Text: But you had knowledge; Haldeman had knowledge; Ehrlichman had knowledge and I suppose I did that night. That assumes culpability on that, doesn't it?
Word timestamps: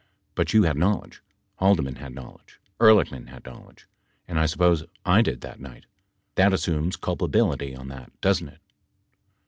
But 0.33 0.51
you 0.51 0.63
had 0.63 0.77
knowledge; 0.77 1.21
Haldeman 1.57 1.97
had 1.97 2.15
knowledge; 2.15 2.59
Ehrlichman 2.79 3.27
had 3.27 3.45
knowledge 3.45 3.87
and 4.27 4.39
I 4.39 4.47
suppose 4.47 4.83
I 5.05 5.21
did 5.21 5.41
that 5.41 5.59
night. 5.59 5.85
That 6.33 6.53
assumes 6.53 6.95
culpability 6.95 7.75
on 7.75 7.87
that, 7.89 8.11
doesn't 8.19 8.49
it? 8.49 8.61